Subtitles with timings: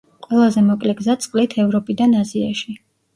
[0.27, 2.75] ყველაზე მოკლე გზა წყლით ევროპიდან აზიაში.